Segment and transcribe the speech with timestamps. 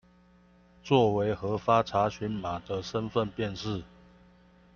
[0.83, 3.83] 作為核發查詢碼的身分辨識